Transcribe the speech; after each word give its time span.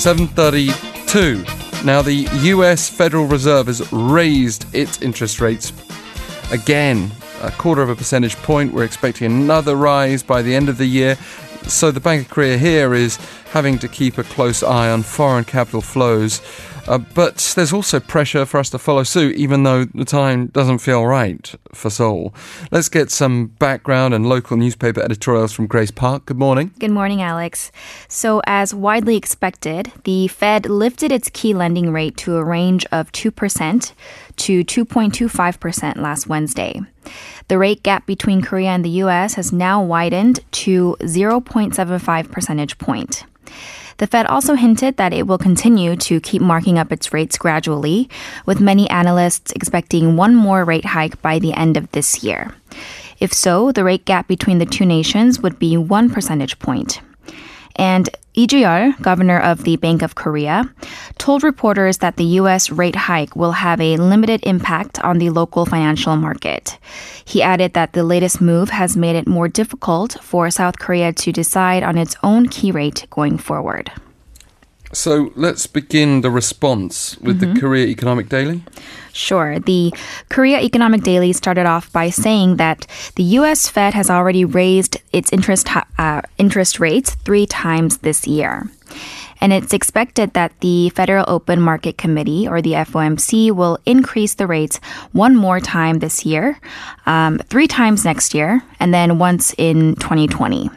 732. 0.00 1.44
Now, 1.84 2.00
the 2.00 2.26
US 2.32 2.88
Federal 2.88 3.26
Reserve 3.26 3.66
has 3.66 3.92
raised 3.92 4.64
its 4.74 5.02
interest 5.02 5.42
rates 5.42 5.74
again, 6.50 7.10
a 7.42 7.50
quarter 7.50 7.82
of 7.82 7.90
a 7.90 7.94
percentage 7.94 8.34
point. 8.36 8.72
We're 8.72 8.84
expecting 8.84 9.26
another 9.26 9.76
rise 9.76 10.22
by 10.22 10.40
the 10.40 10.54
end 10.54 10.70
of 10.70 10.78
the 10.78 10.86
year. 10.86 11.16
So, 11.64 11.90
the 11.90 12.00
Bank 12.00 12.22
of 12.22 12.30
Korea 12.30 12.56
here 12.56 12.94
is 12.94 13.18
having 13.50 13.78
to 13.78 13.88
keep 13.88 14.16
a 14.16 14.22
close 14.22 14.62
eye 14.62 14.90
on 14.90 15.02
foreign 15.02 15.44
capital 15.44 15.80
flows. 15.80 16.40
Uh, 16.88 16.98
but 16.98 17.52
there's 17.56 17.72
also 17.72 18.00
pressure 18.00 18.44
for 18.46 18.58
us 18.58 18.70
to 18.70 18.78
follow 18.78 19.02
suit, 19.02 19.36
even 19.36 19.64
though 19.64 19.84
the 19.84 20.04
time 20.04 20.46
doesn't 20.48 20.78
feel 20.78 21.04
right 21.06 21.54
for 21.72 21.90
Seoul. 21.90 22.34
Let's 22.70 22.88
get 22.88 23.10
some 23.10 23.48
background 23.58 24.14
and 24.14 24.28
local 24.28 24.56
newspaper 24.56 25.00
editorials 25.00 25.52
from 25.52 25.66
Grace 25.66 25.90
Park. 25.90 26.26
Good 26.26 26.38
morning. 26.38 26.72
Good 26.78 26.90
morning, 26.90 27.22
Alex. 27.22 27.70
So, 28.08 28.40
as 28.46 28.74
widely 28.74 29.16
expected, 29.16 29.92
the 30.04 30.28
Fed 30.28 30.68
lifted 30.68 31.12
its 31.12 31.30
key 31.30 31.54
lending 31.54 31.92
rate 31.92 32.16
to 32.18 32.36
a 32.36 32.44
range 32.44 32.86
of 32.90 33.12
2% 33.12 33.92
to 34.36 34.64
2.25% 34.64 35.96
last 35.96 36.26
Wednesday. 36.26 36.80
The 37.48 37.58
rate 37.58 37.82
gap 37.82 38.06
between 38.06 38.42
Korea 38.42 38.70
and 38.70 38.84
the 38.84 39.02
US 39.04 39.34
has 39.34 39.52
now 39.52 39.82
widened 39.82 40.40
to 40.52 40.96
0.75 41.00 42.30
percentage 42.30 42.78
point. 42.78 43.24
The 43.98 44.06
Fed 44.06 44.26
also 44.26 44.54
hinted 44.54 44.96
that 44.96 45.12
it 45.12 45.26
will 45.26 45.36
continue 45.36 45.94
to 45.96 46.20
keep 46.20 46.40
marking 46.40 46.78
up 46.78 46.90
its 46.90 47.12
rates 47.12 47.36
gradually, 47.36 48.08
with 48.46 48.60
many 48.60 48.88
analysts 48.88 49.52
expecting 49.52 50.16
one 50.16 50.34
more 50.34 50.64
rate 50.64 50.86
hike 50.86 51.20
by 51.20 51.38
the 51.38 51.52
end 51.52 51.76
of 51.76 51.90
this 51.92 52.24
year. 52.24 52.54
If 53.18 53.34
so, 53.34 53.72
the 53.72 53.84
rate 53.84 54.06
gap 54.06 54.26
between 54.26 54.58
the 54.58 54.64
two 54.64 54.86
nations 54.86 55.40
would 55.40 55.58
be 55.58 55.76
one 55.76 56.08
percentage 56.08 56.58
point. 56.58 57.02
And 57.76 58.08
Ju-yeol, 58.36 59.00
governor 59.02 59.40
of 59.40 59.64
the 59.64 59.76
Bank 59.76 60.02
of 60.02 60.14
Korea, 60.14 60.72
told 61.18 61.42
reporters 61.42 61.98
that 61.98 62.16
the 62.16 62.38
U.S. 62.40 62.70
rate 62.70 62.94
hike 62.94 63.34
will 63.34 63.52
have 63.52 63.80
a 63.80 63.96
limited 63.96 64.40
impact 64.44 65.00
on 65.02 65.18
the 65.18 65.30
local 65.30 65.66
financial 65.66 66.16
market. 66.16 66.78
He 67.24 67.42
added 67.42 67.74
that 67.74 67.92
the 67.92 68.04
latest 68.04 68.40
move 68.40 68.70
has 68.70 68.96
made 68.96 69.16
it 69.16 69.26
more 69.26 69.48
difficult 69.48 70.16
for 70.22 70.48
South 70.50 70.78
Korea 70.78 71.12
to 71.12 71.32
decide 71.32 71.82
on 71.82 71.98
its 71.98 72.16
own 72.22 72.48
key 72.48 72.70
rate 72.70 73.06
going 73.10 73.36
forward. 73.36 73.90
So 74.92 75.32
let's 75.36 75.66
begin 75.66 76.22
the 76.22 76.30
response 76.30 77.16
with 77.18 77.40
mm-hmm. 77.40 77.54
the 77.54 77.60
Korea 77.60 77.86
Economic 77.86 78.28
Daily. 78.28 78.62
Sure. 79.12 79.58
The 79.58 79.92
Korea 80.28 80.60
Economic 80.60 81.02
Daily 81.02 81.32
started 81.32 81.66
off 81.66 81.92
by 81.92 82.10
saying 82.10 82.56
that 82.56 82.86
the 83.16 83.22
U.S. 83.38 83.68
Fed 83.68 83.94
has 83.94 84.10
already 84.10 84.44
raised 84.44 84.98
its 85.12 85.32
interest 85.32 85.68
uh, 85.98 86.22
interest 86.38 86.80
rates 86.80 87.14
three 87.24 87.46
times 87.46 87.98
this 87.98 88.26
year. 88.26 88.68
And 89.40 89.52
it's 89.52 89.72
expected 89.72 90.34
that 90.34 90.52
the 90.60 90.90
Federal 90.90 91.24
Open 91.26 91.60
Market 91.60 91.96
Committee, 91.96 92.46
or 92.46 92.60
the 92.60 92.72
FOMC, 92.72 93.52
will 93.52 93.78
increase 93.86 94.34
the 94.34 94.46
rates 94.46 94.76
one 95.12 95.34
more 95.34 95.60
time 95.60 96.00
this 96.00 96.26
year, 96.26 96.60
um, 97.06 97.38
three 97.48 97.66
times 97.66 98.04
next 98.04 98.34
year, 98.34 98.62
and 98.78 98.92
then 98.92 99.18
once 99.18 99.54
in 99.56 99.96
2020. 99.96 100.68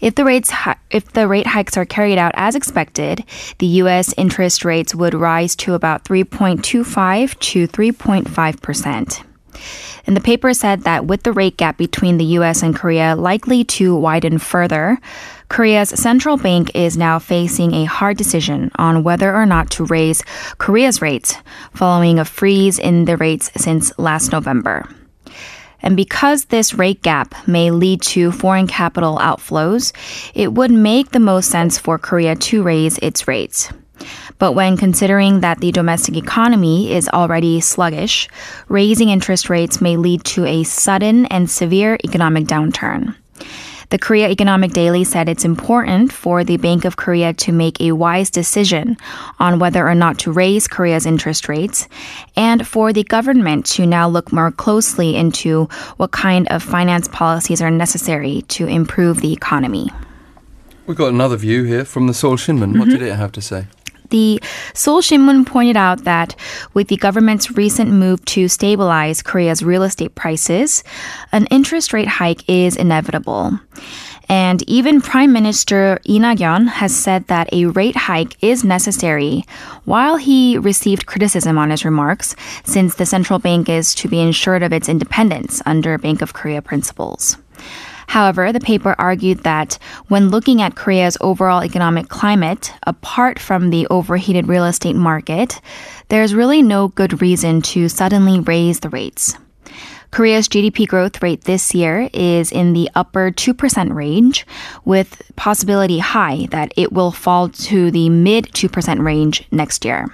If 0.00 0.14
the 0.14 0.24
rates 0.24 0.52
if 0.90 1.12
the 1.12 1.26
rate 1.26 1.46
hikes 1.46 1.76
are 1.76 1.84
carried 1.84 2.18
out 2.18 2.32
as 2.34 2.54
expected, 2.54 3.24
the 3.58 3.66
US 3.82 4.14
interest 4.16 4.64
rates 4.64 4.94
would 4.94 5.14
rise 5.14 5.56
to 5.56 5.74
about 5.74 6.04
3.25 6.04 7.38
to 7.38 7.68
3.5 7.68 8.62
percent. 8.62 9.22
And 10.06 10.16
the 10.16 10.22
paper 10.22 10.54
said 10.54 10.82
that 10.82 11.04
with 11.04 11.22
the 11.22 11.32
rate 11.32 11.58
gap 11.58 11.76
between 11.76 12.16
the 12.16 12.24
US 12.38 12.62
and 12.62 12.74
Korea 12.74 13.14
likely 13.14 13.64
to 13.64 13.94
widen 13.94 14.38
further, 14.38 14.98
Korea's 15.48 15.90
central 15.90 16.36
bank 16.36 16.70
is 16.74 16.96
now 16.96 17.18
facing 17.18 17.74
a 17.74 17.84
hard 17.84 18.16
decision 18.16 18.70
on 18.76 19.02
whether 19.02 19.34
or 19.34 19.46
not 19.46 19.70
to 19.72 19.84
raise 19.84 20.22
Korea's 20.58 21.02
rates 21.02 21.34
following 21.74 22.18
a 22.18 22.24
freeze 22.24 22.78
in 22.78 23.04
the 23.04 23.16
rates 23.16 23.50
since 23.56 23.92
last 23.98 24.32
November. 24.32 24.88
And 25.80 25.96
because 25.96 26.46
this 26.46 26.74
rate 26.74 27.02
gap 27.02 27.34
may 27.46 27.70
lead 27.70 28.02
to 28.02 28.32
foreign 28.32 28.66
capital 28.66 29.18
outflows, 29.18 29.92
it 30.34 30.52
would 30.52 30.70
make 30.70 31.10
the 31.10 31.20
most 31.20 31.50
sense 31.50 31.78
for 31.78 31.98
Korea 31.98 32.34
to 32.36 32.62
raise 32.62 32.98
its 32.98 33.28
rates. 33.28 33.72
But 34.38 34.52
when 34.52 34.76
considering 34.76 35.40
that 35.40 35.58
the 35.58 35.72
domestic 35.72 36.16
economy 36.16 36.92
is 36.92 37.08
already 37.08 37.60
sluggish, 37.60 38.28
raising 38.68 39.08
interest 39.08 39.50
rates 39.50 39.80
may 39.80 39.96
lead 39.96 40.24
to 40.24 40.44
a 40.44 40.62
sudden 40.64 41.26
and 41.26 41.50
severe 41.50 41.98
economic 42.04 42.44
downturn. 42.44 43.14
The 43.90 43.98
Korea 43.98 44.28
Economic 44.28 44.72
Daily 44.72 45.02
said 45.02 45.30
it's 45.30 45.46
important 45.46 46.12
for 46.12 46.44
the 46.44 46.58
Bank 46.58 46.84
of 46.84 46.96
Korea 46.96 47.32
to 47.32 47.52
make 47.52 47.80
a 47.80 47.92
wise 47.92 48.28
decision 48.28 48.98
on 49.38 49.58
whether 49.58 49.88
or 49.88 49.94
not 49.94 50.18
to 50.18 50.32
raise 50.32 50.68
Korea's 50.68 51.06
interest 51.06 51.48
rates 51.48 51.88
and 52.36 52.68
for 52.68 52.92
the 52.92 53.02
government 53.02 53.64
to 53.66 53.86
now 53.86 54.06
look 54.06 54.30
more 54.30 54.50
closely 54.50 55.16
into 55.16 55.70
what 55.96 56.10
kind 56.10 56.46
of 56.48 56.62
finance 56.62 57.08
policies 57.08 57.62
are 57.62 57.70
necessary 57.70 58.42
to 58.48 58.66
improve 58.66 59.22
the 59.22 59.32
economy. 59.32 59.88
We've 60.86 60.94
got 60.94 61.08
another 61.08 61.36
view 61.36 61.64
here 61.64 61.86
from 61.86 62.08
the 62.08 62.14
Seoul 62.14 62.36
Shinmun. 62.36 62.78
What 62.78 62.88
mm-hmm. 62.88 62.98
did 62.98 63.02
it 63.02 63.16
have 63.16 63.32
to 63.32 63.40
say? 63.40 63.68
The 64.10 64.40
Seoul 64.74 65.02
Shinmun 65.02 65.46
pointed 65.46 65.76
out 65.76 66.04
that 66.04 66.34
with 66.74 66.88
the 66.88 66.96
government's 66.96 67.50
recent 67.52 67.90
move 67.90 68.24
to 68.26 68.48
stabilize 68.48 69.22
Korea's 69.22 69.62
real 69.62 69.82
estate 69.82 70.14
prices, 70.14 70.82
an 71.32 71.46
interest 71.46 71.92
rate 71.92 72.08
hike 72.08 72.48
is 72.48 72.76
inevitable. 72.76 73.58
And 74.30 74.62
even 74.68 75.00
Prime 75.00 75.32
Minister 75.32 75.98
Lee 76.06 76.18
has 76.18 76.94
said 76.94 77.26
that 77.28 77.52
a 77.52 77.66
rate 77.66 77.96
hike 77.96 78.36
is 78.42 78.62
necessary, 78.62 79.44
while 79.84 80.16
he 80.16 80.58
received 80.58 81.06
criticism 81.06 81.56
on 81.56 81.70
his 81.70 81.84
remarks, 81.84 82.36
since 82.64 82.94
the 82.94 83.06
central 83.06 83.38
bank 83.38 83.70
is 83.70 83.94
to 83.94 84.08
be 84.08 84.20
ensured 84.20 84.62
of 84.62 84.72
its 84.72 84.88
independence 84.88 85.62
under 85.64 85.96
Bank 85.96 86.20
of 86.20 86.34
Korea 86.34 86.60
principles. 86.60 87.38
However, 88.08 88.52
the 88.52 88.60
paper 88.60 88.94
argued 88.98 89.40
that 89.44 89.78
when 90.08 90.30
looking 90.30 90.62
at 90.62 90.74
Korea's 90.74 91.18
overall 91.20 91.62
economic 91.62 92.08
climate, 92.08 92.72
apart 92.84 93.38
from 93.38 93.68
the 93.68 93.86
overheated 93.88 94.48
real 94.48 94.64
estate 94.64 94.96
market, 94.96 95.60
there's 96.08 96.34
really 96.34 96.62
no 96.62 96.88
good 96.88 97.20
reason 97.20 97.60
to 97.62 97.86
suddenly 97.88 98.40
raise 98.40 98.80
the 98.80 98.88
rates. 98.88 99.36
Korea's 100.10 100.48
GDP 100.48 100.88
growth 100.88 101.22
rate 101.22 101.44
this 101.44 101.74
year 101.74 102.08
is 102.14 102.50
in 102.50 102.72
the 102.72 102.88
upper 102.94 103.30
2% 103.30 103.94
range, 103.94 104.46
with 104.86 105.20
possibility 105.36 105.98
high 105.98 106.48
that 106.50 106.72
it 106.78 106.90
will 106.94 107.12
fall 107.12 107.50
to 107.50 107.90
the 107.90 108.08
mid 108.08 108.46
2% 108.46 109.04
range 109.04 109.44
next 109.50 109.84
year. 109.84 110.06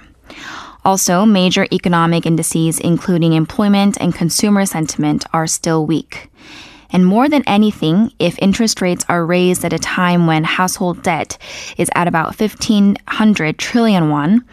Also, 0.83 1.25
major 1.25 1.65
economic 1.71 2.25
indices, 2.25 2.77
including 2.77 3.31
employment 3.31 3.95
and 4.01 4.13
consumer 4.13 4.65
sentiment, 4.65 5.25
are 5.31 5.47
still 5.47 5.85
weak. 5.85 6.29
And 6.95 7.05
more 7.05 7.27
than 7.27 7.43
anything, 7.45 8.13
if 8.19 8.39
interest 8.39 8.79
rates 8.79 9.03
are 9.09 9.25
raised 9.25 9.65
at 9.65 9.73
a 9.73 9.77
time 9.77 10.27
when 10.27 10.45
household 10.45 11.03
debt 11.03 11.37
is 11.75 11.89
at 11.93 12.07
about 12.07 12.39
1500 12.39 13.57
trillion 13.57 14.09
won, 14.09 14.45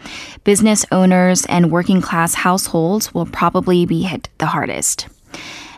business 0.43 0.85
owners 0.91 1.45
and 1.45 1.71
working 1.71 2.01
class 2.01 2.33
households 2.33 3.13
will 3.13 3.27
probably 3.27 3.85
be 3.85 4.01
hit 4.01 4.27
the 4.39 4.47
hardest. 4.47 5.07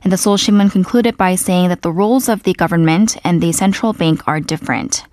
And 0.03 0.11
the 0.11 0.17
Seoul 0.17 0.37
Shinmun 0.37 0.71
concluded 0.71 1.17
by 1.17 1.35
saying 1.35 1.69
that 1.69 1.83
the 1.83 1.91
roles 1.91 2.27
of 2.27 2.41
the 2.41 2.53
government 2.53 3.15
and 3.23 3.43
the 3.43 3.51
central 3.51 3.93
bank 3.93 4.27
are 4.27 4.39
different. 4.39 5.03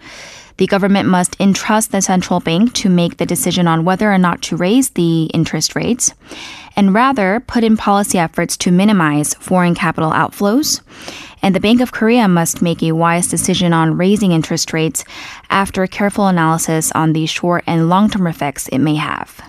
The 0.57 0.67
government 0.67 1.09
must 1.09 1.37
entrust 1.41 1.93
the 1.93 2.03
central 2.03 2.41
bank 2.41 2.75
to 2.75 2.89
make 2.89 3.17
the 3.17 3.27
decision 3.27 3.67
on 3.67 3.85
whether 3.85 4.13
or 4.13 4.19
not 4.19 4.43
to 4.43 4.57
raise 4.57 4.91
the 4.91 5.25
interest 5.27 5.75
rates 5.75 6.15
and 6.77 6.95
rather 6.95 7.41
put 7.41 7.65
in 7.65 7.77
policy 7.77 8.19
efforts 8.19 8.57
to 8.59 8.71
minimize 8.71 9.35
foreign 9.35 9.75
capital 9.75 10.11
outflows. 10.11 10.81
And 11.43 11.55
the 11.55 11.61
Bank 11.61 11.81
of 11.81 11.93
Korea 11.93 12.29
must 12.29 12.63
make 12.63 12.83
a 12.83 12.93
wise 12.93 13.27
decision 13.27 13.73
on 13.73 13.97
raising 13.97 14.33
interest 14.33 14.73
rates 14.73 15.05
after 15.51 15.87
careful 15.87 16.29
analysis 16.29 16.93
on 16.93 17.13
the 17.13 17.27
short 17.27 17.65
and 17.67 17.89
long 17.89 18.11
term 18.11 18.27
effects 18.27 18.69
it 18.69 18.79
may 18.79 18.95
have. 18.95 19.41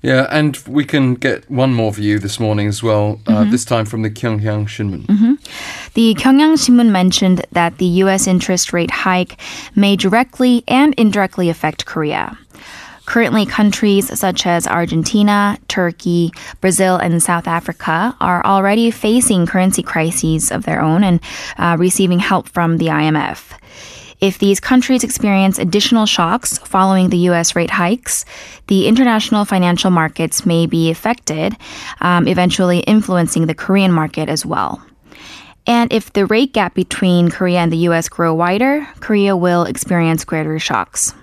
Yeah, 0.00 0.28
and 0.30 0.56
we 0.68 0.84
can 0.84 1.14
get 1.14 1.50
one 1.50 1.74
more 1.74 1.92
view 1.92 2.20
this 2.20 2.38
morning 2.38 2.68
as 2.68 2.84
well, 2.84 3.20
uh, 3.26 3.32
mm-hmm. 3.32 3.50
this 3.50 3.64
time 3.64 3.84
from 3.84 4.02
the 4.02 4.10
Kyunghyang 4.10 4.66
Shinmun. 4.68 5.06
Mm-hmm. 5.06 5.34
The 5.98 6.14
Kyunghyang 6.14 6.54
Shinmun 6.54 6.90
mentioned 6.90 7.44
that 7.50 7.78
the 7.78 7.98
U.S. 8.06 8.28
interest 8.28 8.72
rate 8.72 8.92
hike 8.92 9.36
may 9.74 9.96
directly 9.96 10.62
and 10.68 10.94
indirectly 10.94 11.48
affect 11.48 11.86
Korea. 11.86 12.38
Currently, 13.04 13.46
countries 13.46 14.16
such 14.16 14.46
as 14.46 14.68
Argentina, 14.68 15.58
Turkey, 15.66 16.30
Brazil, 16.60 16.98
and 16.98 17.20
South 17.20 17.48
Africa 17.48 18.14
are 18.20 18.46
already 18.46 18.92
facing 18.92 19.44
currency 19.44 19.82
crises 19.82 20.52
of 20.52 20.66
their 20.66 20.80
own 20.80 21.02
and 21.02 21.18
uh, 21.56 21.76
receiving 21.80 22.20
help 22.20 22.48
from 22.48 22.78
the 22.78 22.86
IMF. 22.86 23.58
If 24.20 24.38
these 24.38 24.60
countries 24.60 25.02
experience 25.02 25.58
additional 25.58 26.06
shocks 26.06 26.58
following 26.58 27.08
the 27.08 27.26
U.S. 27.30 27.56
rate 27.56 27.70
hikes, 27.70 28.24
the 28.68 28.86
international 28.86 29.44
financial 29.44 29.90
markets 29.90 30.46
may 30.46 30.66
be 30.66 30.92
affected, 30.92 31.56
um, 32.00 32.28
eventually 32.28 32.78
influencing 32.86 33.48
the 33.48 33.54
Korean 33.54 33.90
market 33.90 34.28
as 34.28 34.46
well. 34.46 34.80
And 35.68 35.92
if 35.92 36.10
the 36.14 36.24
rate 36.24 36.54
gap 36.54 36.72
between 36.72 37.30
Korea 37.30 37.58
and 37.58 37.70
the 37.70 37.88
US 37.88 38.08
grow 38.08 38.32
wider, 38.32 38.88
Korea 39.00 39.36
will 39.36 39.64
experience 39.64 40.24
greater 40.24 40.58
shocks. 40.58 41.14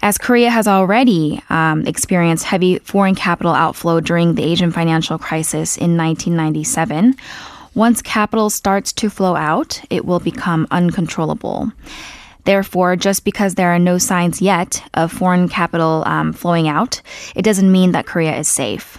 as 0.00 0.18
Korea 0.18 0.50
has 0.50 0.68
already 0.68 1.40
um, 1.48 1.86
experienced 1.86 2.44
heavy 2.44 2.78
foreign 2.80 3.14
capital 3.14 3.52
outflow 3.52 4.00
during 4.00 4.34
the 4.34 4.44
Asian 4.44 4.70
financial 4.70 5.18
crisis 5.18 5.76
in 5.76 5.96
1997. 5.96 7.16
Once 7.74 8.02
capital 8.02 8.50
starts 8.50 8.92
to 8.92 9.08
flow 9.10 9.34
out, 9.34 9.80
it 9.90 10.04
will 10.04 10.20
become 10.20 10.66
uncontrollable. 10.70 11.72
Therefore, 12.44 12.96
just 12.96 13.24
because 13.24 13.54
there 13.54 13.74
are 13.74 13.78
no 13.78 13.96
signs 13.98 14.42
yet 14.42 14.84
of 14.92 15.10
foreign 15.10 15.48
capital 15.48 16.04
um, 16.06 16.32
flowing 16.32 16.68
out, 16.68 17.00
it 17.34 17.42
doesn't 17.42 17.72
mean 17.72 17.92
that 17.92 18.06
Korea 18.06 18.36
is 18.36 18.46
safe. 18.46 18.98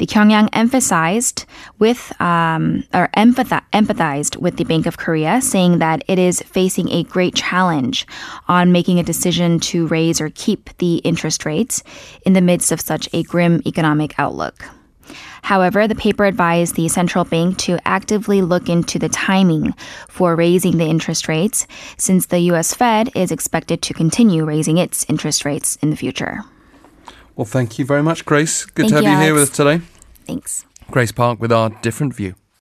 The 0.00 0.06
Kyunghyang 0.06 0.48
emphasized 0.54 1.44
with 1.78 2.18
um, 2.22 2.84
or 2.94 3.10
empathi- 3.18 3.60
empathized 3.74 4.38
with 4.38 4.56
the 4.56 4.64
Bank 4.64 4.86
of 4.86 4.96
Korea, 4.96 5.42
saying 5.42 5.78
that 5.80 6.02
it 6.08 6.18
is 6.18 6.40
facing 6.40 6.88
a 6.88 7.02
great 7.02 7.34
challenge 7.34 8.06
on 8.48 8.72
making 8.72 8.98
a 8.98 9.02
decision 9.02 9.60
to 9.60 9.86
raise 9.88 10.18
or 10.18 10.30
keep 10.30 10.70
the 10.78 10.96
interest 11.04 11.44
rates 11.44 11.82
in 12.24 12.32
the 12.32 12.40
midst 12.40 12.72
of 12.72 12.80
such 12.80 13.10
a 13.12 13.24
grim 13.24 13.60
economic 13.66 14.18
outlook. 14.18 14.64
However, 15.42 15.86
the 15.86 15.94
paper 15.94 16.24
advised 16.24 16.76
the 16.76 16.88
central 16.88 17.26
bank 17.26 17.58
to 17.58 17.78
actively 17.86 18.40
look 18.40 18.70
into 18.70 18.98
the 18.98 19.10
timing 19.10 19.74
for 20.08 20.34
raising 20.34 20.78
the 20.78 20.88
interest 20.88 21.28
rates, 21.28 21.66
since 21.98 22.24
the 22.24 22.38
US 22.52 22.72
Fed 22.72 23.10
is 23.14 23.30
expected 23.30 23.82
to 23.82 23.92
continue 23.92 24.46
raising 24.46 24.78
its 24.78 25.04
interest 25.10 25.44
rates 25.44 25.76
in 25.82 25.90
the 25.90 25.96
future. 25.96 26.42
Well, 27.36 27.44
thank 27.44 27.78
you 27.78 27.84
very 27.84 28.02
much, 28.02 28.24
Grace. 28.24 28.64
Good 28.66 28.82
Thank 28.82 28.88
to 28.90 28.94
have 28.96 29.04
you, 29.04 29.10
you 29.10 29.24
here 29.24 29.34
with 29.34 29.44
us 29.44 29.50
today. 29.50 29.80
Thanks. 30.26 30.66
Grace 30.90 31.12
Park 31.12 31.40
with 31.40 31.52
our 31.52 31.70
different 31.82 32.14
view. 32.14 32.34